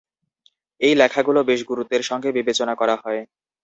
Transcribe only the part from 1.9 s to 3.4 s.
সঙ্গে বিবেচনা করা হয়।